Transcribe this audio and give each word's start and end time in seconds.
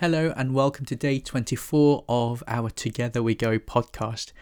Hello, 0.00 0.32
and 0.34 0.54
welcome 0.54 0.86
to 0.86 0.96
day 0.96 1.20
24 1.20 2.06
of 2.08 2.42
our 2.46 2.70
Together 2.70 3.22
We 3.22 3.34
Go 3.34 3.58
podcast. 3.58 4.32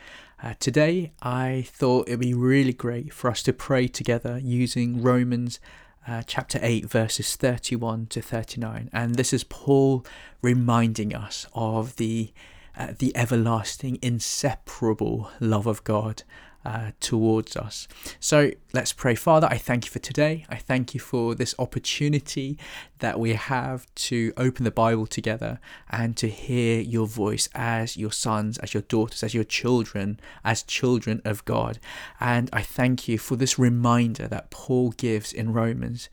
Uh, 0.40 0.54
today, 0.60 1.10
I 1.20 1.66
thought 1.66 2.06
it'd 2.06 2.20
be 2.20 2.32
really 2.32 2.72
great 2.72 3.12
for 3.12 3.28
us 3.28 3.42
to 3.42 3.52
pray 3.52 3.88
together 3.88 4.38
using 4.40 5.02
Romans 5.02 5.58
uh, 6.06 6.22
chapter 6.24 6.60
8, 6.62 6.84
verses 6.84 7.34
31 7.34 8.06
to 8.06 8.22
39. 8.22 8.88
And 8.92 9.16
this 9.16 9.32
is 9.32 9.42
Paul 9.42 10.06
reminding 10.42 11.12
us 11.12 11.48
of 11.54 11.96
the, 11.96 12.32
uh, 12.76 12.92
the 12.96 13.10
everlasting, 13.16 13.98
inseparable 14.00 15.28
love 15.40 15.66
of 15.66 15.82
God 15.82 16.22
uh, 16.64 16.90
towards 17.00 17.56
us. 17.56 17.88
So 18.20 18.50
let's 18.72 18.92
pray. 18.92 19.14
Father, 19.14 19.46
I 19.50 19.58
thank 19.58 19.86
you 19.86 19.90
for 19.90 20.00
today. 20.00 20.44
I 20.48 20.56
thank 20.56 20.92
you 20.92 21.00
for 21.00 21.34
this 21.34 21.54
opportunity 21.58 22.58
that 22.98 23.18
we 23.18 23.34
have 23.34 23.86
to 23.94 24.32
open 24.36 24.64
the 24.64 24.70
Bible 24.70 25.06
together 25.06 25.60
and 25.88 26.16
to 26.16 26.28
hear 26.28 26.80
your 26.80 27.06
voice 27.06 27.48
as 27.54 27.96
your 27.96 28.12
sons, 28.12 28.58
as 28.58 28.74
your 28.74 28.82
daughters, 28.82 29.22
as 29.22 29.34
your 29.34 29.44
children, 29.44 30.18
as 30.44 30.62
children 30.62 31.22
of 31.24 31.44
God. 31.44 31.78
And 32.20 32.50
I 32.52 32.62
thank 32.62 33.08
you 33.08 33.18
for 33.18 33.36
this 33.36 33.58
reminder 33.58 34.26
that 34.28 34.50
Paul 34.50 34.90
gives 34.90 35.32
in 35.32 35.52
Romans, 35.52 36.08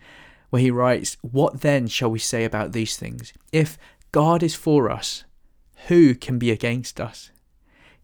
where 0.51 0.61
he 0.61 0.71
writes, 0.71 1.17
What 1.21 1.61
then 1.61 1.87
shall 1.87 2.11
we 2.11 2.19
say 2.19 2.45
about 2.45 2.71
these 2.71 2.97
things? 2.97 3.33
If 3.51 3.77
God 4.11 4.43
is 4.43 4.55
for 4.55 4.89
us, 4.89 5.25
who 5.87 6.15
can 6.15 6.39
be 6.39 6.51
against 6.51 7.01
us? 7.01 7.31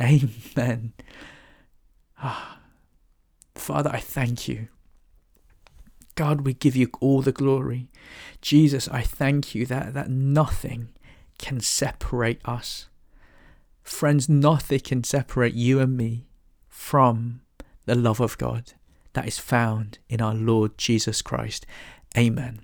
Amen. 0.00 0.92
Ah, 2.18 2.58
Father, 3.54 3.90
I 3.92 3.98
thank 3.98 4.48
you. 4.48 4.68
God, 6.14 6.42
we 6.42 6.52
give 6.52 6.76
you 6.76 6.90
all 7.00 7.22
the 7.22 7.32
glory. 7.32 7.88
Jesus, 8.40 8.88
I 8.88 9.02
thank 9.02 9.54
you 9.54 9.66
that, 9.66 9.94
that 9.94 10.10
nothing 10.10 10.90
can 11.38 11.60
separate 11.60 12.40
us. 12.44 12.88
Friends, 13.82 14.28
nothing 14.28 14.80
can 14.80 15.04
separate 15.04 15.54
you 15.54 15.80
and 15.80 15.96
me 15.96 16.26
from 16.68 17.40
the 17.86 17.94
love 17.94 18.20
of 18.20 18.38
God 18.38 18.72
that 19.14 19.26
is 19.26 19.38
found 19.38 19.98
in 20.08 20.20
our 20.20 20.34
Lord 20.34 20.76
Jesus 20.78 21.22
Christ. 21.22 21.66
Amen. 22.16 22.60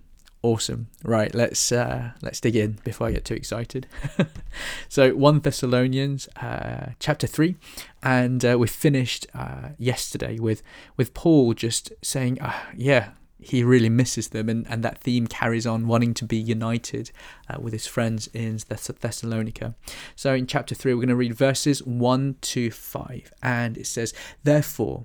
Awesome. 0.49 0.89
Right, 1.05 1.35
let's 1.35 1.71
uh, 1.71 2.13
let's 2.23 2.41
dig 2.41 2.57
in 2.57 2.79
before 2.83 3.07
I 3.07 3.13
get 3.13 3.27
too 3.27 3.35
excited. 3.35 3.87
so, 4.89 5.15
one 5.15 5.41
Thessalonians, 5.41 6.27
uh, 6.41 6.93
chapter 6.99 7.27
three, 7.27 7.57
and 8.03 8.43
uh, 8.43 8.57
we 8.59 8.67
finished 8.67 9.27
uh, 9.35 9.71
yesterday 9.77 10.39
with 10.39 10.63
with 10.97 11.13
Paul 11.13 11.53
just 11.53 11.93
saying, 12.01 12.41
uh, 12.41 12.55
"Yeah, 12.75 13.11
he 13.39 13.63
really 13.63 13.91
misses 13.91 14.29
them," 14.29 14.49
and, 14.49 14.67
and 14.69 14.83
that 14.83 14.97
theme 14.97 15.27
carries 15.27 15.67
on, 15.67 15.87
wanting 15.87 16.15
to 16.15 16.25
be 16.25 16.39
united 16.39 17.11
uh, 17.51 17.61
with 17.61 17.75
his 17.75 17.87
friends 17.87 18.29
in 18.29 18.57
Thess- 18.59 18.87
Thessalonica. 18.87 19.75
So, 20.17 20.33
in 20.33 20.47
chapter 20.47 20.75
three, 20.75 20.95
we're 20.95 21.01
going 21.01 21.09
to 21.11 21.15
read 21.15 21.35
verses 21.35 21.83
one 21.83 22.37
to 22.41 22.71
five, 22.71 23.35
and 23.43 23.77
it 23.77 23.87
says, 23.87 24.15
"Therefore." 24.45 25.05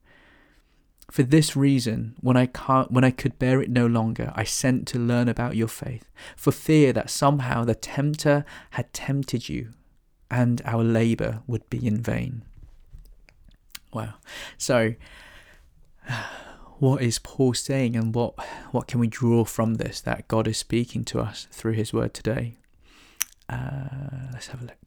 For 1.11 1.23
this 1.23 1.57
reason, 1.57 2.15
when 2.21 2.37
I 2.37 2.45
can't, 2.45 2.89
when 2.89 3.03
I 3.03 3.11
could 3.11 3.37
bear 3.37 3.61
it 3.61 3.69
no 3.69 3.85
longer, 3.85 4.31
I 4.33 4.45
sent 4.45 4.87
to 4.87 4.97
learn 4.97 5.27
about 5.27 5.57
your 5.57 5.67
faith, 5.67 6.09
for 6.37 6.53
fear 6.53 6.93
that 6.93 7.09
somehow 7.09 7.65
the 7.65 7.75
tempter 7.75 8.45
had 8.71 8.93
tempted 8.93 9.49
you, 9.49 9.73
and 10.31 10.61
our 10.63 10.85
labour 10.85 11.41
would 11.47 11.69
be 11.69 11.85
in 11.85 12.01
vain. 12.01 12.43
Wow. 13.91 14.13
So, 14.57 14.95
what 16.79 17.01
is 17.01 17.19
Paul 17.19 17.55
saying, 17.55 17.97
and 17.97 18.15
what 18.15 18.35
what 18.71 18.87
can 18.87 19.01
we 19.01 19.07
draw 19.07 19.43
from 19.43 19.75
this 19.75 19.99
that 19.99 20.29
God 20.29 20.47
is 20.47 20.57
speaking 20.57 21.03
to 21.05 21.19
us 21.19 21.45
through 21.51 21.73
His 21.73 21.91
Word 21.91 22.13
today? 22.13 22.55
Uh, 23.49 24.29
let's 24.31 24.47
have 24.47 24.61
a 24.61 24.65
look. 24.65 24.77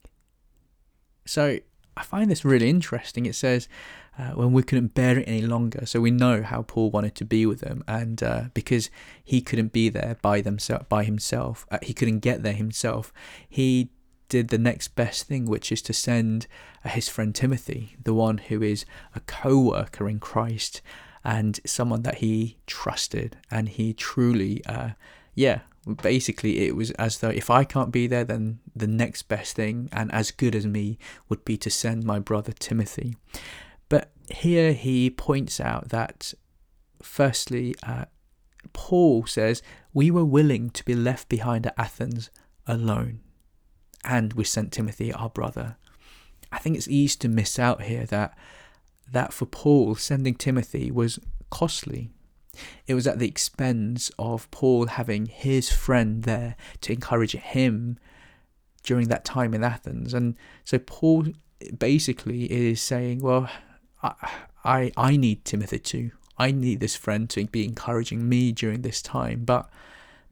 So, 1.27 1.59
I 1.97 2.03
find 2.03 2.31
this 2.31 2.45
really 2.45 2.69
interesting. 2.69 3.27
It 3.27 3.35
says, 3.35 3.69
uh, 4.19 4.31
when 4.31 4.53
we 4.53 4.63
couldn't 4.63 4.95
bear 4.95 5.19
it 5.19 5.29
any 5.29 5.43
longer. 5.43 5.87
So 5.87 6.01
we 6.01 6.11
know 6.11 6.43
how 6.43 6.63
Paul 6.63 6.91
wanted 6.91 7.15
to 7.17 7.25
be 7.25 7.47
with 7.47 7.61
them, 7.61 7.83
and 7.87 8.23
uh, 8.23 8.45
because 8.55 8.91
he 9.23 9.41
couldn't 9.41 9.73
be 9.73 9.89
there 9.89 10.17
by 10.23 10.41
themself, 10.41 10.89
by 10.89 11.05
himself, 11.05 11.67
uh, 11.71 11.79
he 11.83 11.95
couldn't 11.95 12.21
get 12.21 12.43
there 12.43 12.53
himself. 12.53 13.13
He 13.49 13.91
did 14.29 14.49
the 14.49 14.59
next 14.59 14.95
best 14.95 15.27
thing, 15.27 15.47
which 15.47 15.71
is 15.71 15.83
to 15.83 15.93
send 15.93 16.47
uh, 16.85 16.89
his 16.91 17.09
friend 17.09 17.35
Timothy, 17.35 17.97
the 18.03 18.15
one 18.15 18.39
who 18.39 18.63
is 18.63 18.85
a 19.15 19.21
co-worker 19.21 20.09
in 20.09 20.19
Christ 20.19 20.81
and 21.25 21.59
someone 21.65 22.03
that 22.03 22.17
he 22.17 22.59
trusted, 22.67 23.37
and 23.51 23.69
he 23.69 23.95
truly, 23.95 24.65
uh, 24.67 24.91
yeah, 25.35 25.61
basically 26.03 26.67
it 26.67 26.77
was 26.77 26.91
as 26.93 27.19
though 27.19 27.31
if 27.31 27.51
I 27.51 27.65
can't 27.65 27.93
be 27.93 28.07
there, 28.07 28.25
then 28.25 28.61
the 28.75 28.87
next 28.87 29.25
best 29.25 29.57
thing 29.57 29.89
and 29.93 30.13
as 30.13 30.31
good 30.31 30.55
as 30.55 30.67
me 30.67 30.99
would 31.29 31.45
be 31.45 31.57
to 31.59 31.71
send 31.71 32.05
my 32.05 32.19
brother 32.19 32.53
Timothy. 32.53 33.17
But 33.89 34.11
here 34.31 34.73
he 34.73 35.11
points 35.11 35.61
out 35.61 35.91
that, 35.91 36.33
firstly, 37.03 37.75
uh, 37.83 38.07
Paul 38.73 39.27
says, 39.27 39.63
We 39.93 40.11
were 40.11 40.25
willing 40.25 40.71
to 40.71 40.85
be 40.85 40.95
left 40.95 41.29
behind 41.29 41.67
at 41.67 41.75
Athens 41.77 42.31
alone, 42.67 43.21
and 44.05 44.33
we 44.33 44.45
sent 44.45 44.73
Timothy, 44.73 45.13
our 45.13 45.29
brother. 45.29 45.77
I 46.51 46.59
think 46.59 46.77
it's 46.77 46.89
easy 46.89 47.19
to 47.19 47.29
miss 47.29 47.59
out 47.59 47.83
here 47.83 48.07
that 48.07 48.37
that 49.11 49.33
for 49.35 49.45
Paul, 49.45 49.97
sending 49.97 50.35
Timothy 50.35 50.91
was 50.91 51.19
costly. 51.51 52.11
It 52.87 52.95
was 52.95 53.07
at 53.07 53.19
the 53.19 53.29
expense 53.29 54.11
of 54.19 54.51
Paul 54.51 54.87
having 54.87 55.27
his 55.27 55.73
friend 55.73 56.23
there 56.23 56.57
to 56.83 56.93
encourage 56.93 57.33
him 57.33 57.99
during 58.83 59.09
that 59.09 59.25
time 59.25 59.55
in 59.55 59.65
Athens. 59.65 60.15
And 60.15 60.37
so 60.65 60.79
Paul 60.79 61.29
basically 61.79 62.51
is 62.51 62.81
saying, 62.81 63.21
well, 63.21 63.49
I, 64.65 64.93
I, 64.97 65.17
need 65.17 65.45
Timothy 65.45 65.79
too. 65.79 66.11
I 66.39 66.51
need 66.51 66.81
this 66.81 66.97
friend 66.97 67.29
to 67.31 67.47
be 67.47 67.65
encouraging 67.65 68.29
me 68.29 68.53
during 68.53 68.83
this 68.83 69.01
time, 69.01 69.45
but 69.45 69.71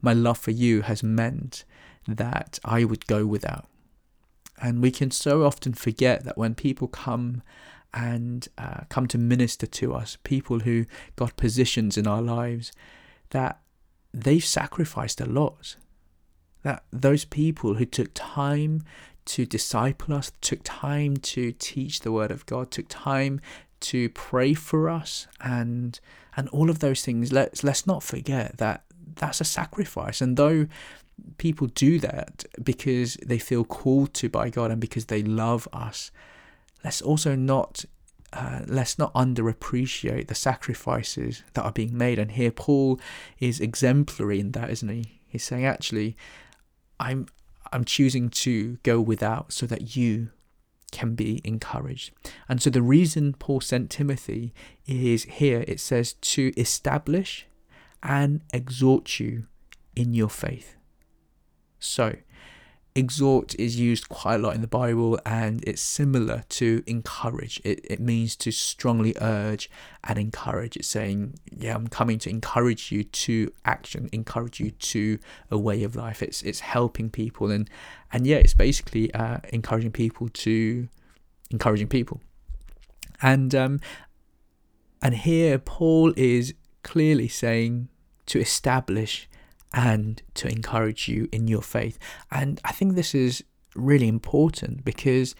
my 0.01 0.13
love 0.13 0.37
for 0.37 0.51
you 0.51 0.81
has 0.81 1.01
meant 1.01 1.63
that 2.07 2.59
I 2.63 2.83
would 2.83 3.07
go 3.07 3.25
without. 3.25 3.67
And 4.61 4.81
we 4.81 4.91
can 4.91 5.11
so 5.11 5.43
often 5.43 5.73
forget 5.73 6.23
that 6.25 6.37
when 6.37 6.55
people 6.55 6.87
come 6.87 7.41
and 7.93 8.47
uh, 8.57 8.81
come 8.89 9.07
to 9.07 9.17
minister 9.17 9.65
to 9.67 9.93
us, 9.93 10.17
people 10.23 10.59
who 10.59 10.85
got 11.15 11.37
positions 11.37 11.97
in 11.97 12.07
our 12.07 12.21
lives, 12.21 12.71
that 13.29 13.59
they've 14.13 14.43
sacrificed 14.43 15.21
a 15.21 15.25
lot. 15.25 15.75
That 16.63 16.83
those 16.91 17.25
people 17.25 17.75
who 17.75 17.85
took 17.85 18.11
time 18.13 18.83
to 19.25 19.45
disciple 19.45 20.15
us, 20.15 20.31
took 20.41 20.59
time 20.63 21.17
to 21.17 21.51
teach 21.51 22.01
the 22.01 22.11
word 22.11 22.31
of 22.31 22.45
God, 22.45 22.71
took 22.71 22.87
time 22.89 23.41
to 23.83 24.09
pray 24.09 24.53
for 24.53 24.89
us 24.89 25.27
and 25.41 25.99
and 26.37 26.47
all 26.49 26.69
of 26.69 26.79
those 26.79 27.03
things 27.03 27.33
let's 27.33 27.65
let's 27.65 27.85
not 27.85 28.01
forget 28.01 28.57
that 28.57 28.85
that's 29.15 29.41
a 29.41 29.43
sacrifice 29.43 30.21
and 30.21 30.37
though 30.37 30.65
people 31.37 31.67
do 31.67 31.99
that 31.99 32.45
because 32.63 33.15
they 33.25 33.37
feel 33.37 33.65
called 33.65 34.13
to 34.13 34.29
by 34.29 34.49
God 34.49 34.71
and 34.71 34.79
because 34.79 35.05
they 35.07 35.21
love 35.21 35.67
us 35.73 36.11
let's 36.83 37.01
also 37.01 37.35
not 37.35 37.85
uh, 38.31 38.61
let's 38.65 38.97
not 38.97 39.13
underappreciate 39.13 40.27
the 40.27 40.35
sacrifices 40.35 41.43
that 41.53 41.63
are 41.63 41.71
being 41.71 41.95
made 41.95 42.17
and 42.17 42.31
here 42.31 42.51
Paul 42.51 42.99
is 43.39 43.59
exemplary 43.59 44.39
in 44.39 44.51
that 44.53 44.69
isn't 44.69 44.89
he 44.89 45.19
he's 45.27 45.43
saying 45.43 45.65
actually 45.65 46.17
I'm 46.99 47.27
I'm 47.71 47.85
choosing 47.85 48.29
to 48.29 48.77
go 48.83 49.01
without 49.01 49.51
so 49.51 49.65
that 49.65 49.95
you 49.95 50.29
can 50.91 51.15
be 51.15 51.41
encouraged. 51.43 52.11
And 52.47 52.61
so 52.61 52.69
the 52.69 52.83
reason 52.83 53.33
Paul 53.33 53.61
sent 53.61 53.89
Timothy 53.89 54.53
is 54.85 55.23
here 55.23 55.65
it 55.67 55.79
says 55.79 56.13
to 56.13 56.53
establish 56.55 57.47
and 58.03 58.41
exhort 58.53 59.19
you 59.19 59.47
in 59.95 60.13
your 60.13 60.29
faith. 60.29 60.75
So 61.79 62.15
exhort 62.95 63.55
is 63.55 63.79
used 63.79 64.07
quite 64.09 64.35
a 64.35 64.37
lot 64.37 64.55
in 64.55 64.61
the 64.61 64.67
Bible 64.67 65.19
and 65.25 65.63
it's 65.67 65.81
similar 65.81 66.43
to 66.49 66.83
encourage. 66.85 67.59
It, 67.63 67.81
it 67.83 67.99
means 67.99 68.35
to 68.37 68.51
strongly 68.51 69.15
urge 69.19 69.69
and 70.03 70.19
encourage. 70.19 70.77
It's 70.77 70.87
saying, 70.87 71.35
yeah, 71.51 71.75
I'm 71.75 71.87
coming 71.87 72.19
to 72.19 72.29
encourage 72.29 72.91
you 72.91 73.03
to 73.03 73.51
action, 73.65 74.09
encourage 74.11 74.59
you 74.59 74.71
to 74.71 75.17
a 75.49 75.57
way 75.57 75.83
of 75.83 75.95
life. 75.95 76.21
It's 76.21 76.41
it's 76.43 76.59
helping 76.59 77.09
people 77.09 77.49
and 77.49 77.69
and 78.11 78.27
yeah, 78.27 78.37
it's 78.37 78.53
basically 78.53 79.13
uh, 79.13 79.39
encouraging 79.49 79.91
people 79.91 80.29
to 80.29 80.87
encouraging 81.49 81.87
people. 81.87 82.21
And 83.21 83.55
um 83.55 83.79
and 85.01 85.15
here 85.15 85.57
Paul 85.57 86.13
is 86.15 86.53
clearly 86.83 87.27
saying 87.27 87.89
to 88.27 88.39
establish 88.39 89.27
and 89.73 90.21
to 90.35 90.47
encourage 90.47 91.07
you 91.07 91.27
in 91.31 91.47
your 91.47 91.61
faith. 91.61 91.97
And 92.31 92.61
I 92.63 92.71
think 92.71 92.95
this 92.95 93.15
is 93.15 93.43
really 93.75 94.07
important 94.07 94.85
because 94.85 95.35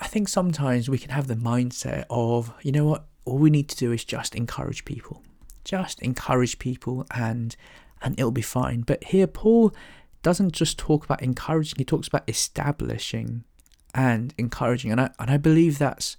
I 0.00 0.06
think 0.08 0.28
sometimes 0.28 0.88
we 0.88 0.98
can 0.98 1.10
have 1.10 1.28
the 1.28 1.34
mindset 1.34 2.04
of, 2.10 2.52
you 2.62 2.72
know 2.72 2.84
what, 2.84 3.06
all 3.24 3.38
we 3.38 3.50
need 3.50 3.68
to 3.68 3.76
do 3.76 3.92
is 3.92 4.04
just 4.04 4.34
encourage 4.34 4.84
people. 4.84 5.22
Just 5.64 6.00
encourage 6.02 6.58
people 6.58 7.06
and 7.14 7.56
and 8.02 8.18
it'll 8.18 8.30
be 8.30 8.42
fine. 8.42 8.82
But 8.82 9.04
here 9.04 9.26
Paul 9.26 9.74
doesn't 10.22 10.52
just 10.52 10.78
talk 10.78 11.04
about 11.04 11.22
encouraging, 11.22 11.76
he 11.78 11.84
talks 11.84 12.08
about 12.08 12.28
establishing 12.28 13.44
and 13.94 14.34
encouraging. 14.36 14.92
And 14.92 15.00
I 15.00 15.10
and 15.18 15.30
I 15.30 15.36
believe 15.38 15.78
that's 15.78 16.16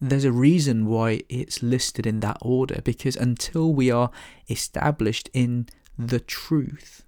there's 0.00 0.24
a 0.24 0.32
reason 0.32 0.86
why 0.86 1.22
it's 1.28 1.62
listed 1.62 2.06
in 2.06 2.20
that 2.20 2.38
order 2.42 2.80
because 2.82 3.16
until 3.16 3.72
we 3.72 3.90
are 3.90 4.10
established 4.48 5.30
in 5.32 5.66
the 5.98 6.20
truth, 6.20 7.04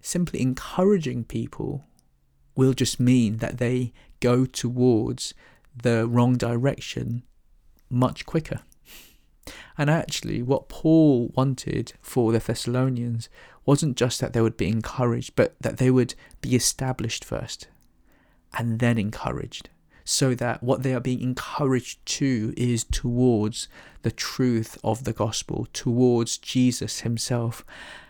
simply 0.00 0.40
encouraging 0.40 1.24
people 1.24 1.84
will 2.54 2.72
just 2.72 2.98
mean 2.98 3.38
that 3.38 3.58
they 3.58 3.92
go 4.20 4.44
towards 4.44 5.34
the 5.82 6.06
wrong 6.06 6.36
direction 6.36 7.22
much 7.90 8.26
quicker. 8.26 8.60
And 9.76 9.88
actually, 9.88 10.42
what 10.42 10.68
Paul 10.68 11.30
wanted 11.34 11.94
for 12.02 12.32
the 12.32 12.38
Thessalonians 12.38 13.28
wasn't 13.64 13.96
just 13.96 14.20
that 14.20 14.32
they 14.32 14.40
would 14.40 14.56
be 14.56 14.68
encouraged, 14.68 15.36
but 15.36 15.54
that 15.60 15.78
they 15.78 15.90
would 15.90 16.14
be 16.40 16.54
established 16.54 17.24
first 17.24 17.68
and 18.56 18.78
then 18.78 18.98
encouraged 18.98 19.70
so 20.08 20.34
that 20.34 20.62
what 20.62 20.82
they 20.82 20.94
are 20.94 21.00
being 21.00 21.20
encouraged 21.20 22.04
to 22.06 22.54
is 22.56 22.82
towards 22.84 23.68
the 24.00 24.10
truth 24.10 24.78
of 24.82 25.04
the 25.04 25.12
gospel, 25.12 25.68
towards 25.74 26.38
Jesus 26.38 27.00
himself. 27.00 27.62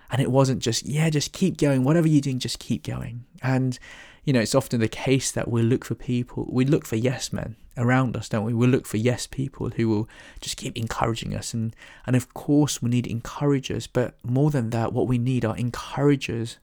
And 0.09 0.23
it 0.23 0.31
wasn't 0.31 0.63
just, 0.63 0.87
yeah, 0.87 1.11
just 1.11 1.33
keep 1.33 1.57
going. 1.57 1.83
Whatever 1.83 2.07
you're 2.07 2.21
doing, 2.21 2.39
just 2.39 2.61
keep 2.61 2.85
going. 2.85 3.25
And, 3.43 3.81
you 4.23 4.33
know, 4.33 4.39
it's 4.39 4.55
often 4.55 4.79
the 4.79 4.87
case 4.87 5.33
that 5.33 5.51
we 5.51 5.61
look 5.63 5.85
for 5.85 5.97
people, 5.97 6.47
we 6.49 6.65
look 6.65 6.87
for 6.87 6.95
yes 6.95 7.33
men 7.33 7.57
around 7.77 8.17
us, 8.17 8.29
don't 8.29 8.45
we? 8.45 8.55
We 8.55 8.69
look 8.69 8.87
for 8.87 8.97
yes 8.97 9.27
people 9.27 9.71
who 9.71 9.89
will 9.89 10.09
just 10.41 10.57
keep 10.57 10.77
encouraging 10.77 11.35
us. 11.35 11.53
And, 11.53 11.75
and 12.07 12.15
of 12.15 12.33
course, 12.33 12.81
we 12.81 12.91
need 12.91 13.09
encouragers, 13.09 13.89
but 13.89 14.15
more 14.23 14.53
than 14.53 14.71
that, 14.71 14.93
what 14.93 15.09
we 15.09 15.19
need 15.19 15.45
are 15.45 15.57
encouragers 15.57 16.59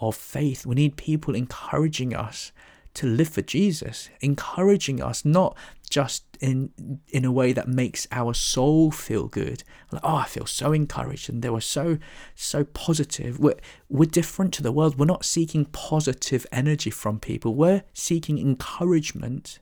of 0.00 0.16
faith. 0.16 0.64
We 0.64 0.76
need 0.76 0.96
people 0.96 1.34
encouraging 1.34 2.16
us 2.16 2.52
to 2.94 3.06
live 3.06 3.28
for 3.28 3.42
Jesus, 3.42 4.10
encouraging 4.20 5.02
us 5.02 5.24
not 5.24 5.56
just 5.88 6.24
in 6.40 7.00
in 7.08 7.24
a 7.24 7.32
way 7.32 7.52
that 7.52 7.68
makes 7.68 8.06
our 8.10 8.34
soul 8.34 8.90
feel 8.90 9.28
good. 9.28 9.62
Like, 9.90 10.02
oh, 10.04 10.16
I 10.16 10.24
feel 10.24 10.46
so 10.46 10.72
encouraged, 10.72 11.28
and 11.28 11.42
they 11.42 11.50
were 11.50 11.60
so 11.60 11.98
so 12.34 12.64
positive. 12.64 13.38
We're 13.38 13.60
we're 13.88 14.06
different 14.06 14.52
to 14.54 14.62
the 14.62 14.72
world. 14.72 14.98
We're 14.98 15.06
not 15.06 15.24
seeking 15.24 15.66
positive 15.66 16.46
energy 16.50 16.90
from 16.90 17.20
people. 17.20 17.54
We're 17.54 17.84
seeking 17.92 18.38
encouragement 18.38 19.58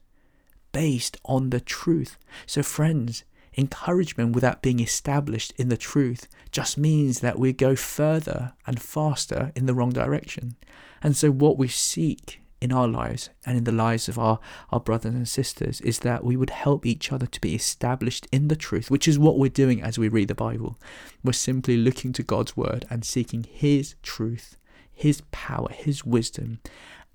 based 0.73 1.17
on 1.25 1.51
the 1.51 1.61
truth. 1.61 2.17
So, 2.47 2.63
friends, 2.63 3.25
encouragement 3.57 4.35
without 4.35 4.63
being 4.63 4.81
established 4.81 5.53
in 5.57 5.69
the 5.69 5.77
truth 5.77 6.29
just 6.53 6.79
means 6.79 7.21
that 7.21 7.39
we 7.39 7.53
go 7.53 7.75
further 7.75 8.55
and 8.67 8.81
faster 8.81 9.53
in 9.57 9.67
the 9.67 9.75
wrong 9.75 9.91
direction. 9.91 10.57
And 11.03 11.17
so, 11.17 11.31
what 11.31 11.59
we 11.59 11.69
seek 11.69 12.41
in 12.61 12.73
our 12.73 12.87
lives 12.87 13.31
and 13.47 13.57
in 13.57 13.65
the 13.65 13.73
lives 13.73 14.09
of 14.09 14.19
our, 14.19 14.39
our 14.71 14.81
brothers 14.81 15.15
and 15.15 15.29
sisters 15.29 15.81
is 15.81 16.01
that 16.01 16.25
we 16.25 16.37
would 16.37 16.51
help 16.51 16.85
each 16.85 17.11
other 17.11 17.27
to 17.27 17.41
be 17.41 17.55
established 17.55 18.27
in 18.31 18.49
the 18.49 18.57
truth, 18.57 18.91
which 18.91 19.09
is 19.09 19.19
what 19.19 19.39
we're 19.39 19.49
doing 19.49 19.83
as 19.83 19.99
we 19.99 20.09
read 20.09 20.29
the 20.29 20.35
Bible. 20.35 20.79
We're 21.25 21.33
simply 21.33 21.77
looking 21.77 22.13
to 22.15 22.23
God's 22.23 22.57
word 22.57 22.85
and 22.91 23.05
seeking 23.05 23.45
His 23.45 23.95
truth, 24.03 24.57
His 24.93 25.23
power, 25.31 25.71
His 25.71 26.05
wisdom, 26.05 26.61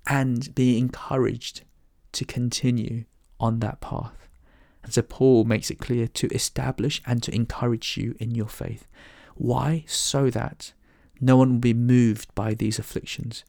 and 0.06 0.54
being 0.54 0.78
encouraged 0.78 1.62
to 2.12 2.24
continue 2.24 3.04
on 3.38 3.60
that 3.60 3.80
path. 3.80 4.28
And 4.82 4.92
so 4.92 5.02
Paul 5.02 5.44
makes 5.44 5.70
it 5.70 5.78
clear 5.78 6.06
to 6.08 6.28
establish 6.28 7.02
and 7.06 7.22
to 7.22 7.34
encourage 7.34 7.96
you 7.96 8.16
in 8.18 8.34
your 8.34 8.48
faith. 8.48 8.86
Why? 9.34 9.84
So 9.86 10.30
that 10.30 10.72
no 11.20 11.36
one 11.36 11.52
will 11.52 11.58
be 11.58 11.74
moved 11.74 12.34
by 12.34 12.54
these 12.54 12.78
afflictions 12.78 13.44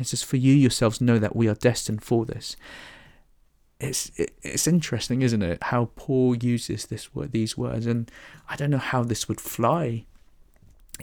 it 0.00 0.06
says, 0.06 0.22
For 0.22 0.36
you 0.36 0.54
yourselves 0.54 1.00
know 1.00 1.18
that 1.18 1.36
we 1.36 1.48
are 1.48 1.54
destined 1.54 2.02
for 2.02 2.24
this. 2.24 2.56
It's 3.78 4.10
it's 4.42 4.66
interesting, 4.66 5.22
isn't 5.22 5.42
it, 5.42 5.62
how 5.64 5.90
Paul 5.96 6.36
uses 6.36 6.86
this 6.86 7.14
word, 7.14 7.32
these 7.32 7.56
words, 7.56 7.86
and 7.86 8.10
I 8.48 8.56
don't 8.56 8.70
know 8.70 8.78
how 8.78 9.02
this 9.02 9.26
would 9.26 9.40
fly 9.40 10.04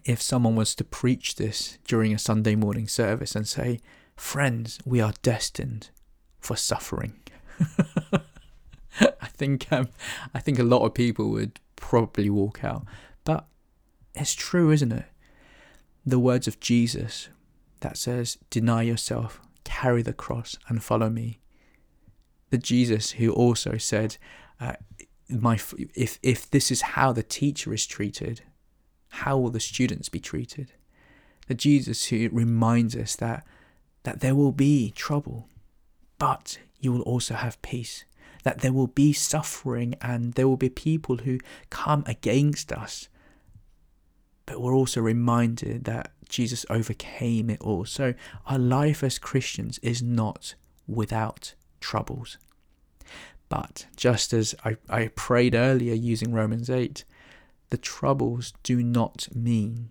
if 0.06 0.22
someone 0.22 0.56
was 0.56 0.75
to 0.75 0.84
preach 0.84 1.36
this 1.36 1.80
during 1.88 2.13
a 2.13 2.20
Sunday 2.20 2.56
morning 2.56 2.88
service 2.88 3.36
and 3.36 3.48
say, 3.48 3.80
"Friends, 4.16 4.77
we 4.86 5.01
are 5.01 5.13
destined 5.24 5.89
for 6.39 6.56
suffering." 6.56 7.13
I 9.01 9.27
think 9.27 9.72
um, 9.72 9.89
I 10.36 10.39
think 10.39 10.60
a 10.60 10.63
lot 10.63 10.86
of 10.86 10.94
people 10.94 11.30
would 11.32 11.60
probably 11.75 12.30
walk 12.30 12.63
out, 12.63 12.86
but 13.24 13.48
it's 14.13 14.36
true, 14.36 14.70
isn't 14.70 14.92
it? 14.92 15.06
The 16.06 16.20
words 16.20 16.48
of 16.48 16.60
Jesus 16.60 17.30
that 17.81 17.98
says, 17.98 18.38
Deny 18.50 18.84
yourself, 18.84 19.41
carry 19.63 20.01
the 20.01 20.13
cross, 20.13 20.57
and 20.67 20.84
follow 20.84 21.10
me. 21.10 21.39
The 22.50 22.57
Jesus 22.57 23.12
who 23.12 23.31
also 23.31 23.77
said, 23.77 24.17
uh, 24.60 24.74
my, 25.29 25.60
if, 25.93 26.19
if 26.24 26.50
this 26.50 26.72
is 26.72 26.81
how 26.81 27.12
the 27.12 27.24
teacher 27.24 27.74
is 27.74 27.86
treated, 27.86 28.41
how 29.10 29.38
will 29.38 29.50
the 29.50 29.60
students 29.60 30.10
be 30.10 30.19
treated? 30.19 30.74
The 31.48 31.55
Jesus 31.55 32.05
who 32.07 32.29
reminds 32.31 32.96
us 32.96 33.15
that, 33.17 33.46
that 34.03 34.19
there 34.22 34.36
will 34.36 34.51
be 34.51 34.91
trouble, 34.91 35.50
but 36.17 36.60
you 36.79 36.91
will 36.91 37.01
also 37.01 37.34
have 37.34 37.62
peace. 37.62 38.05
That 38.43 38.60
there 38.60 38.74
will 38.74 38.88
be 38.88 39.12
suffering 39.12 39.96
and 40.01 40.34
there 40.34 40.48
will 40.48 40.57
be 40.57 40.69
people 40.69 41.17
who 41.17 41.39
come 41.69 42.03
against 42.05 42.72
us. 42.72 43.10
But 44.46 44.62
we're 44.62 44.75
also 44.75 45.01
reminded 45.01 45.84
that 45.84 46.13
Jesus 46.27 46.65
overcame 46.69 47.50
it 47.50 47.62
all. 47.62 47.86
So 47.86 48.13
our 48.46 48.60
life 48.60 49.03
as 49.03 49.19
Christians 49.19 49.79
is 49.79 50.01
not 50.01 50.55
without 50.88 51.53
troubles. 51.79 52.38
But 53.50 53.88
just 53.96 54.34
as 54.34 54.55
I, 54.65 54.77
I 54.89 55.07
prayed 55.07 55.55
earlier 55.55 55.93
using 55.93 56.34
Romans 56.34 56.69
8, 56.69 57.05
the 57.69 57.77
troubles 57.77 58.53
do 58.63 58.84
not 58.84 59.27
mean 59.34 59.89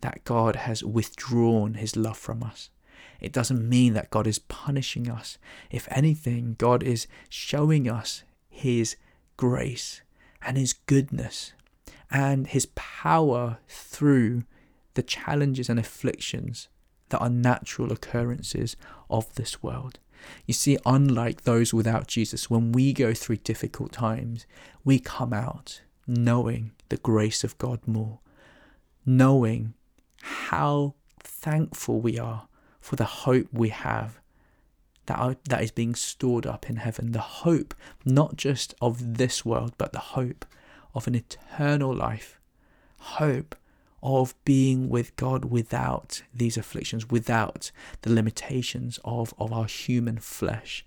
that 0.00 0.24
God 0.24 0.56
has 0.56 0.82
withdrawn 0.82 1.74
his 1.74 1.96
love 1.96 2.16
from 2.16 2.42
us. 2.42 2.70
It 3.20 3.32
doesn't 3.32 3.68
mean 3.68 3.94
that 3.94 4.10
God 4.10 4.26
is 4.26 4.38
punishing 4.38 5.10
us. 5.10 5.38
If 5.70 5.88
anything, 5.90 6.56
God 6.58 6.82
is 6.82 7.06
showing 7.28 7.88
us 7.88 8.22
His 8.48 8.96
grace 9.36 10.02
and 10.42 10.56
His 10.56 10.72
goodness 10.72 11.52
and 12.10 12.46
His 12.46 12.66
power 12.74 13.58
through 13.68 14.44
the 14.96 15.02
challenges 15.02 15.68
and 15.68 15.78
afflictions 15.78 16.68
that 17.10 17.20
are 17.20 17.30
natural 17.30 17.92
occurrences 17.92 18.76
of 19.08 19.32
this 19.36 19.62
world. 19.62 20.00
You 20.46 20.54
see, 20.54 20.78
unlike 20.84 21.42
those 21.42 21.72
without 21.72 22.08
Jesus, 22.08 22.50
when 22.50 22.72
we 22.72 22.92
go 22.92 23.14
through 23.14 23.36
difficult 23.36 23.92
times, 23.92 24.46
we 24.84 24.98
come 24.98 25.32
out 25.32 25.82
knowing 26.06 26.72
the 26.88 26.96
grace 26.96 27.44
of 27.44 27.56
God 27.58 27.80
more, 27.86 28.20
knowing 29.04 29.74
how 30.22 30.94
thankful 31.20 32.00
we 32.00 32.18
are 32.18 32.48
for 32.80 32.96
the 32.96 33.04
hope 33.04 33.46
we 33.52 33.68
have 33.68 34.18
that, 35.06 35.18
are, 35.18 35.36
that 35.48 35.62
is 35.62 35.70
being 35.70 35.94
stored 35.94 36.46
up 36.46 36.68
in 36.68 36.76
heaven. 36.76 37.12
The 37.12 37.20
hope 37.20 37.74
not 38.04 38.36
just 38.36 38.74
of 38.80 39.18
this 39.18 39.44
world, 39.44 39.74
but 39.78 39.92
the 39.92 39.98
hope 39.98 40.44
of 40.94 41.06
an 41.06 41.14
eternal 41.14 41.94
life. 41.94 42.40
Hope 42.98 43.54
of 44.02 44.34
being 44.44 44.88
with 44.88 45.16
God 45.16 45.46
without 45.46 46.22
these 46.34 46.56
afflictions, 46.56 47.10
without 47.10 47.70
the 48.02 48.12
limitations 48.12 48.98
of, 49.04 49.34
of 49.38 49.52
our 49.52 49.66
human 49.66 50.18
flesh. 50.18 50.84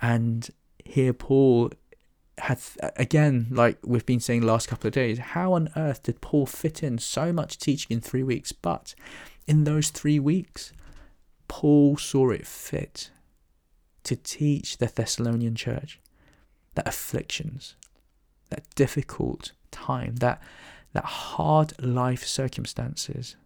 And 0.00 0.48
here 0.84 1.12
Paul 1.12 1.72
had 2.38 2.60
again, 2.96 3.46
like 3.50 3.78
we've 3.84 4.06
been 4.06 4.20
saying 4.20 4.42
last 4.42 4.68
couple 4.68 4.88
of 4.88 4.94
days, 4.94 5.18
how 5.18 5.52
on 5.52 5.68
earth 5.76 6.02
did 6.02 6.20
Paul 6.20 6.46
fit 6.46 6.82
in 6.82 6.98
so 6.98 7.32
much 7.32 7.58
teaching 7.58 7.94
in 7.94 8.00
three 8.00 8.22
weeks? 8.22 8.52
But 8.52 8.94
in 9.46 9.64
those 9.64 9.90
three 9.90 10.18
weeks, 10.18 10.72
Paul 11.48 11.96
saw 11.96 12.30
it 12.30 12.46
fit 12.46 13.10
to 14.04 14.16
teach 14.16 14.78
the 14.78 14.86
Thessalonian 14.86 15.54
church 15.54 16.00
that 16.74 16.88
afflictions, 16.88 17.76
that 18.50 18.64
difficult 18.74 19.52
time, 19.70 20.16
that 20.16 20.42
that 20.94 21.04
hard 21.04 21.74
life 21.84 22.24
circumstances 22.24 23.36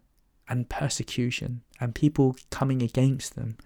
and 0.47 0.69
persecution 0.69 1.61
and 1.79 1.93
people 1.93 2.37
coming 2.49 2.81
against 2.81 3.35
them 3.35 3.57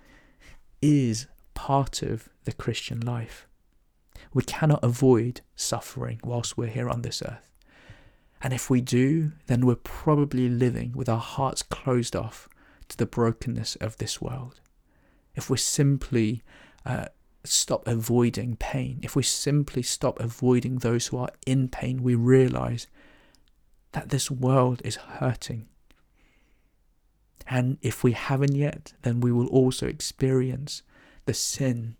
is 0.81 1.27
part 1.53 2.01
of 2.01 2.29
the 2.45 2.53
Christian 2.53 2.99
life. 3.01 3.47
We 4.33 4.43
cannot 4.43 4.83
avoid 4.83 5.41
suffering 5.55 6.19
whilst 6.23 6.57
we're 6.57 6.67
here 6.67 6.89
on 6.89 7.01
this 7.03 7.21
earth. 7.21 7.49
And 8.41 8.53
if 8.53 8.69
we 8.69 8.81
do, 8.81 9.33
then 9.47 9.65
we're 9.65 9.75
probably 9.75 10.49
living 10.49 10.93
with 10.93 11.07
our 11.07 11.19
hearts 11.19 11.61
closed 11.61 12.15
off 12.15 12.49
to 12.89 12.97
the 12.97 13.05
brokenness 13.05 13.75
of 13.77 13.97
this 13.97 14.21
world. 14.21 14.59
If 15.35 15.49
we 15.49 15.57
simply 15.57 16.41
uh, 16.85 17.05
stop 17.43 17.87
avoiding 17.87 18.55
pain, 18.57 18.99
if 19.01 19.15
we 19.15 19.23
simply 19.23 19.81
stop 19.81 20.19
avoiding 20.19 20.77
those 20.77 21.07
who 21.07 21.17
are 21.17 21.31
in 21.45 21.69
pain, 21.69 22.03
we 22.03 22.15
realize 22.15 22.87
that 23.93 24.09
this 24.09 24.29
world 24.29 24.81
is 24.83 24.95
hurting. 24.95 25.67
And 27.47 27.77
if 27.81 28.03
we 28.03 28.11
haven't 28.11 28.55
yet, 28.55 28.93
then 29.01 29.19
we 29.19 29.31
will 29.31 29.47
also 29.47 29.87
experience 29.87 30.81
the 31.25 31.33
sin 31.33 31.95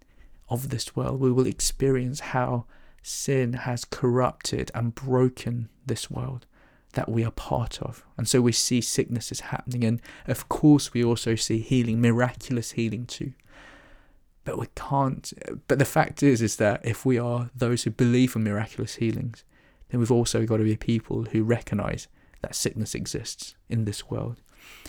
of 0.50 0.69
this 0.69 0.95
world. 0.95 1.19
We 1.19 1.31
will 1.31 1.47
experience 1.47 2.19
how 2.19 2.65
sin 3.01 3.53
has 3.53 3.85
corrupted 3.85 4.71
and 4.73 4.95
broken 4.95 5.69
this 5.85 6.09
world 6.09 6.45
that 6.93 7.09
we 7.09 7.25
are 7.25 7.31
part 7.31 7.81
of. 7.81 8.05
And 8.17 8.27
so 8.27 8.41
we 8.41 8.51
see 8.51 8.79
sicknesses 8.79 9.41
happening. 9.41 9.83
And 9.83 10.01
of 10.27 10.47
course, 10.47 10.93
we 10.93 11.03
also 11.03 11.35
see 11.35 11.59
healing, 11.59 12.00
miraculous 12.00 12.71
healing 12.71 13.05
too. 13.05 13.33
But 14.45 14.59
we 14.59 14.67
can't. 14.75 15.33
But 15.67 15.79
the 15.79 15.85
fact 15.85 16.21
is, 16.21 16.41
is 16.41 16.57
that 16.57 16.81
if 16.85 17.05
we 17.05 17.17
are 17.17 17.50
those 17.55 17.83
who 17.83 17.89
believe 17.89 18.35
in 18.35 18.43
miraculous 18.43 18.95
healings, 18.95 19.43
then 19.93 20.00
we've 20.00 20.12
also 20.12 20.43
got 20.43 20.57
to 20.57 20.63
be 20.63 20.75
people 20.75 21.25
who 21.25 21.43
recognize 21.43 22.07
that 22.41 22.55
sickness 22.55 22.95
exists 22.95 23.53
in 23.69 23.85
this 23.85 24.09
world. 24.09 24.41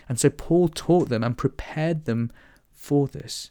And 0.09 0.19
so 0.19 0.31
Paul 0.31 0.69
taught 0.69 1.11
them 1.11 1.23
and 1.23 1.37
prepared 1.37 2.07
them 2.07 2.33
for 2.73 3.07
this. 3.07 3.51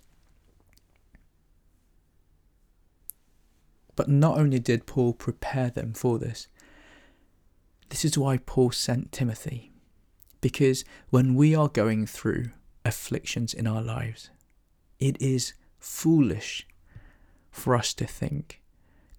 But 3.95 4.09
not 4.09 4.39
only 4.39 4.57
did 4.57 4.87
Paul 4.87 5.13
prepare 5.13 5.69
them 5.69 5.93
for 5.93 6.17
this, 6.17 6.47
this 7.89 8.03
is 8.03 8.17
why 8.17 8.37
Paul 8.37 8.71
sent 8.71 9.11
Timothy. 9.11 9.71
Because 10.41 10.83
when 11.11 11.35
we 11.35 11.53
are 11.53 11.69
going 11.69 12.07
through 12.07 12.45
afflictions 12.83 13.53
in 13.53 13.67
our 13.67 13.83
lives, 13.83 14.31
it 14.99 15.21
is 15.21 15.53
foolish 15.77 16.65
for 17.51 17.75
us 17.75 17.93
to 17.93 18.07
think 18.07 18.59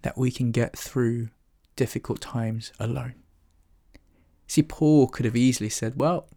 that 0.01 0.17
we 0.17 0.31
can 0.31 0.51
get 0.51 0.77
through 0.77 1.29
difficult 1.75 2.21
times 2.21 2.71
alone. 2.79 3.15
See, 4.47 4.63
Paul 4.63 5.07
could 5.07 5.25
have 5.25 5.35
easily 5.35 5.69
said, 5.69 5.99
Well, 5.99 6.27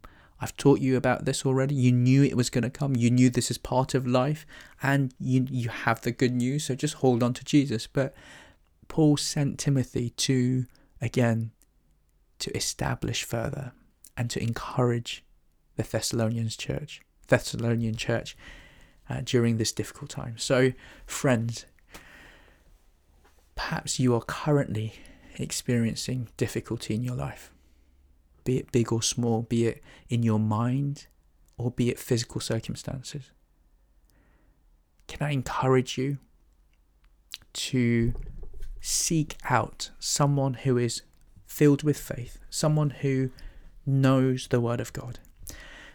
I've 0.41 0.57
taught 0.57 0.81
you 0.81 0.97
about 0.97 1.25
this 1.25 1.45
already. 1.45 1.75
You 1.75 1.93
knew 1.93 2.23
it 2.23 2.37
was 2.37 2.51
going 2.51 2.63
to 2.63 2.71
come. 2.71 2.95
You 2.95 3.11
knew 3.11 3.29
this 3.29 3.51
is 3.51 3.59
part 3.59 3.95
of 3.95 4.07
life 4.07 4.47
and 4.83 5.13
you, 5.19 5.47
you 5.51 5.69
have 5.69 6.01
the 6.03 6.13
good 6.13 6.33
news. 6.33 6.65
So 6.65 6.75
just 6.75 6.95
hold 6.95 7.23
on 7.23 7.35
to 7.35 7.45
Jesus. 7.45 7.87
But 7.87 8.15
Paul 8.87 9.17
sent 9.17 9.59
Timothy 9.59 10.11
to, 10.11 10.67
again, 11.01 11.51
to 12.39 12.57
establish 12.57 13.25
further 13.25 13.73
and 14.17 14.31
to 14.31 14.43
encourage 14.43 15.25
the 15.77 15.83
Thessalonians 15.83 16.57
church, 16.57 17.01
Thessalonian 17.27 17.97
church 17.97 18.37
uh, 19.11 19.23
during 19.25 19.57
this 19.57 19.73
difficult 19.73 20.11
time. 20.11 20.39
So, 20.39 20.73
friends, 21.05 21.67
perhaps 23.57 23.99
you 23.99 24.15
are 24.15 24.21
currently 24.21 24.95
experiencing 25.39 26.29
difficulty 26.37 26.95
in 26.95 27.03
your 27.03 27.15
life, 27.15 27.53
be 28.45 28.59
it 28.59 28.73
big 28.73 28.93
or 28.93 29.03
small, 29.03 29.43
be 29.43 29.67
it 29.67 29.83
in 30.09 30.23
your 30.23 30.39
mind 30.39 31.07
or 31.57 31.71
be 31.71 31.91
it 31.91 31.99
physical 31.99 32.41
circumstances. 32.41 33.31
Can 35.07 35.27
I 35.27 35.33
encourage 35.33 35.97
you 35.99 36.19
to 37.55 38.15
seek 38.81 39.37
out 39.49 39.91
someone 39.99 40.55
who 40.55 40.77
is 40.77 41.03
filled 41.47 41.83
with 41.83 41.99
faith, 41.99 42.39
someone 42.51 42.91
who 42.91 43.31
knows 43.85 44.49
the 44.49 44.61
Word 44.61 44.81
of 44.81 44.93
God, 44.93 45.19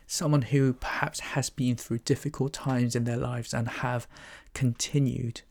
someone 0.07 0.41
who 0.43 0.73
perhaps 0.73 1.19
has 1.19 1.50
been 1.50 1.75
through 1.75 2.00
difficult 2.00 2.53
times 2.53 2.95
in 2.95 3.03
their 3.03 3.17
lives 3.17 3.53
and 3.53 3.67
have 3.67 4.07
continued 4.53 5.41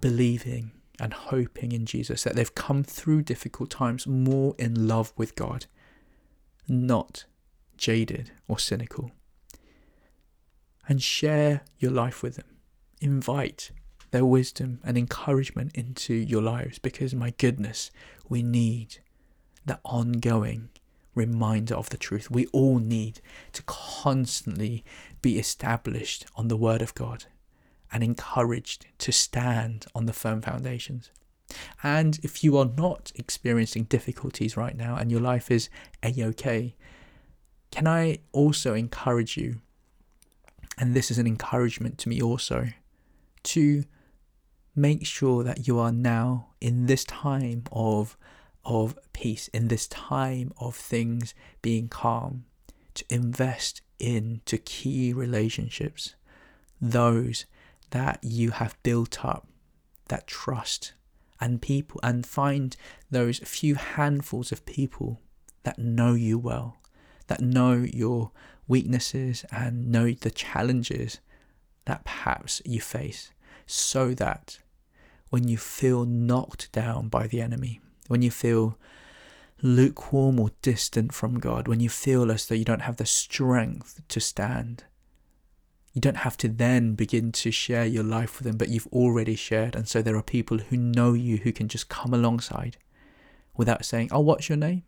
believing 0.00 0.72
and 1.00 1.12
hoping 1.12 1.72
in 1.72 1.86
Jesus, 1.86 2.24
that 2.24 2.34
they've 2.34 2.54
come 2.54 2.82
through 2.82 3.22
difficult 3.22 3.70
times 3.70 4.06
more 4.06 4.54
in 4.58 4.88
love 4.88 5.12
with 5.16 5.34
God, 5.34 5.66
not 6.66 7.24
jaded 7.76 8.32
or 8.48 8.58
cynical. 8.58 9.12
And 10.88 11.02
share 11.02 11.62
your 11.78 11.90
life 11.90 12.22
with 12.22 12.36
them. 12.36 12.56
Invite 13.00 13.70
their 14.10 14.24
wisdom 14.24 14.80
and 14.82 14.96
encouragement 14.96 15.76
into 15.76 16.14
your 16.14 16.42
lives 16.42 16.78
because, 16.78 17.14
my 17.14 17.30
goodness, 17.36 17.90
we 18.28 18.42
need 18.42 18.98
the 19.66 19.78
ongoing 19.84 20.70
reminder 21.14 21.74
of 21.74 21.90
the 21.90 21.98
truth. 21.98 22.30
We 22.30 22.46
all 22.46 22.78
need 22.78 23.20
to 23.52 23.62
constantly 23.64 24.84
be 25.20 25.38
established 25.38 26.26
on 26.36 26.48
the 26.48 26.56
Word 26.56 26.80
of 26.80 26.94
God 26.94 27.26
and 27.92 28.02
encouraged 28.02 28.86
to 28.98 29.12
stand 29.12 29.86
on 29.94 30.06
the 30.06 30.12
firm 30.12 30.40
foundations. 30.42 31.10
And 31.82 32.18
if 32.22 32.44
you 32.44 32.58
are 32.58 32.70
not 32.76 33.12
experiencing 33.14 33.84
difficulties 33.84 34.56
right 34.56 34.76
now 34.76 34.96
and 34.96 35.10
your 35.10 35.20
life 35.20 35.50
is 35.50 35.68
a 36.02 36.14
okay, 36.18 36.76
can 37.70 37.86
I 37.86 38.18
also 38.32 38.74
encourage 38.74 39.36
you, 39.36 39.60
and 40.76 40.94
this 40.94 41.10
is 41.10 41.18
an 41.18 41.26
encouragement 41.26 41.98
to 41.98 42.08
me 42.08 42.20
also, 42.20 42.68
to 43.44 43.84
make 44.74 45.06
sure 45.06 45.42
that 45.42 45.66
you 45.66 45.78
are 45.78 45.92
now 45.92 46.48
in 46.60 46.86
this 46.86 47.04
time 47.04 47.64
of 47.72 48.16
of 48.64 48.98
peace, 49.14 49.48
in 49.48 49.68
this 49.68 49.86
time 49.88 50.52
of 50.58 50.74
things 50.76 51.34
being 51.62 51.88
calm, 51.88 52.44
to 52.92 53.04
invest 53.08 53.80
into 53.98 54.58
key 54.58 55.12
relationships, 55.12 56.14
those 56.80 57.46
that 57.90 58.18
you 58.22 58.50
have 58.50 58.80
built 58.82 59.24
up, 59.24 59.46
that 60.08 60.26
trust 60.26 60.92
and 61.40 61.62
people, 61.62 62.00
and 62.02 62.26
find 62.26 62.76
those 63.10 63.38
few 63.38 63.74
handfuls 63.76 64.52
of 64.52 64.66
people 64.66 65.20
that 65.62 65.78
know 65.78 66.14
you 66.14 66.38
well, 66.38 66.76
that 67.28 67.40
know 67.40 67.74
your 67.74 68.30
weaknesses 68.66 69.44
and 69.50 69.90
know 69.90 70.12
the 70.12 70.30
challenges 70.30 71.20
that 71.84 72.04
perhaps 72.04 72.60
you 72.64 72.80
face, 72.80 73.32
so 73.66 74.14
that 74.14 74.58
when 75.30 75.46
you 75.46 75.56
feel 75.56 76.04
knocked 76.04 76.70
down 76.72 77.08
by 77.08 77.26
the 77.26 77.40
enemy, 77.40 77.80
when 78.08 78.22
you 78.22 78.30
feel 78.30 78.78
lukewarm 79.62 80.38
or 80.38 80.50
distant 80.62 81.12
from 81.12 81.38
God, 81.38 81.68
when 81.68 81.80
you 81.80 81.88
feel 81.88 82.30
as 82.30 82.46
though 82.46 82.54
you 82.54 82.64
don't 82.64 82.82
have 82.82 82.96
the 82.96 83.06
strength 83.06 84.00
to 84.08 84.20
stand, 84.20 84.84
You 85.98 86.00
don't 86.00 86.18
have 86.18 86.36
to 86.36 86.48
then 86.48 86.94
begin 86.94 87.32
to 87.32 87.50
share 87.50 87.84
your 87.84 88.04
life 88.04 88.38
with 88.38 88.46
them, 88.46 88.56
but 88.56 88.68
you've 88.68 88.86
already 88.92 89.34
shared. 89.34 89.74
And 89.74 89.88
so 89.88 90.00
there 90.00 90.14
are 90.14 90.22
people 90.22 90.58
who 90.58 90.76
know 90.76 91.12
you 91.12 91.38
who 91.38 91.50
can 91.50 91.66
just 91.66 91.88
come 91.88 92.14
alongside 92.14 92.76
without 93.56 93.84
saying, 93.84 94.10
Oh, 94.12 94.20
what's 94.20 94.48
your 94.48 94.58
name? 94.58 94.84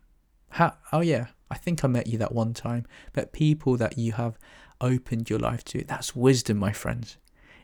How? 0.51 0.77
Oh, 0.93 1.01
yeah, 1.01 1.27
I 1.49 1.57
think 1.57 1.83
I 1.83 1.89
met 1.89 2.07
you 2.07 2.17
that 2.19 2.31
one 2.31 2.53
time. 2.53 2.85
But 3.11 3.33
people 3.33 3.75
that 3.75 3.97
you 3.97 4.13
have 4.13 4.37
opened 4.79 5.29
your 5.29 5.37
life 5.37 5.65
to, 5.65 5.83
that's 5.83 6.15
wisdom, 6.15 6.55
my 6.55 6.71
friends. 6.71 7.17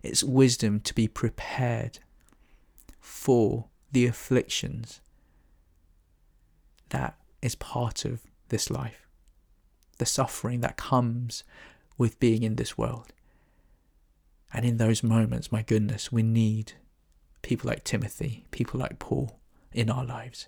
It's 0.04 0.26
wisdom 0.26 0.82
to 0.82 0.94
be 0.94 1.08
prepared 1.08 2.00
for 3.00 3.70
the 3.94 4.08
afflictions 4.08 5.00
that 6.90 7.16
is 7.42 7.56
part 7.56 8.04
of 8.04 8.24
this 8.50 8.70
life, 8.70 9.08
the 10.00 10.06
suffering 10.06 10.60
that 10.60 10.76
comes 10.76 11.46
with 11.98 12.20
being 12.20 12.44
in 12.44 12.58
this 12.58 12.78
world. 12.78 13.14
And 14.54 14.66
in 14.66 14.78
those 14.78 15.04
moments, 15.04 15.52
my 15.52 15.62
goodness, 15.62 16.12
we 16.12 16.24
need 16.24 16.74
people 17.42 17.70
like 17.70 17.84
Timothy, 17.84 18.46
people 18.52 18.80
like 18.80 19.00
Paul 19.00 19.40
in 19.74 19.90
our 19.90 20.06
lives. 20.06 20.48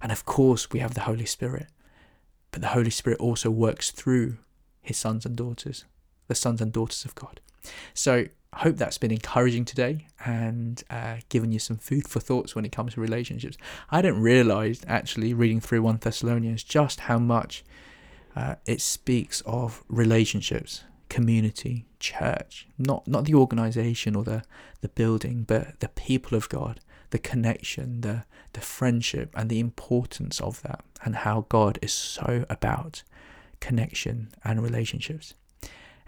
And 0.00 0.12
of 0.12 0.24
course, 0.24 0.70
we 0.70 0.80
have 0.80 0.94
the 0.94 1.02
Holy 1.02 1.26
Spirit. 1.26 1.68
But 2.50 2.60
the 2.60 2.68
Holy 2.68 2.90
Spirit 2.90 3.18
also 3.18 3.50
works 3.50 3.90
through 3.90 4.38
his 4.80 4.96
sons 4.96 5.26
and 5.26 5.34
daughters, 5.34 5.84
the 6.28 6.34
sons 6.34 6.60
and 6.60 6.72
daughters 6.72 7.04
of 7.04 7.14
God. 7.14 7.40
So 7.94 8.26
I 8.52 8.58
hope 8.60 8.76
that's 8.76 8.98
been 8.98 9.10
encouraging 9.10 9.64
today 9.64 10.06
and 10.24 10.82
uh, 10.88 11.16
given 11.28 11.50
you 11.50 11.58
some 11.58 11.76
food 11.76 12.06
for 12.06 12.20
thoughts 12.20 12.54
when 12.54 12.64
it 12.64 12.70
comes 12.70 12.94
to 12.94 13.00
relationships. 13.00 13.56
I 13.90 14.02
didn't 14.02 14.22
realize, 14.22 14.82
actually, 14.86 15.34
reading 15.34 15.60
through 15.60 15.82
1 15.82 15.98
Thessalonians, 16.00 16.62
just 16.62 17.00
how 17.00 17.18
much 17.18 17.64
uh, 18.36 18.56
it 18.66 18.80
speaks 18.80 19.40
of 19.42 19.82
relationships, 19.88 20.84
community, 21.08 21.86
church, 22.00 22.66
not, 22.78 23.06
not 23.06 23.24
the 23.24 23.34
organization 23.34 24.16
or 24.16 24.24
the, 24.24 24.42
the 24.80 24.88
building, 24.88 25.44
but 25.46 25.80
the 25.80 25.88
people 25.88 26.36
of 26.36 26.48
God, 26.48 26.80
the 27.10 27.18
connection, 27.18 28.00
the, 28.00 28.24
the 28.52 28.60
friendship, 28.60 29.30
and 29.34 29.48
the 29.50 29.60
importance 29.60 30.40
of 30.40 30.62
that, 30.62 30.84
and 31.04 31.16
how 31.16 31.46
God 31.48 31.78
is 31.82 31.92
so 31.92 32.44
about 32.48 33.02
connection 33.60 34.28
and 34.44 34.62
relationships. 34.62 35.34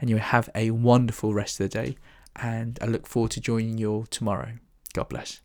And 0.00 0.10
you 0.10 0.18
have 0.18 0.50
a 0.54 0.70
wonderful 0.72 1.32
rest 1.32 1.60
of 1.60 1.70
the 1.70 1.78
day 1.78 1.96
and 2.36 2.78
I 2.82 2.86
look 2.86 3.06
forward 3.06 3.30
to 3.32 3.40
joining 3.40 3.78
you 3.78 3.90
all 3.90 4.06
tomorrow. 4.06 4.52
God 4.92 5.08
bless. 5.08 5.40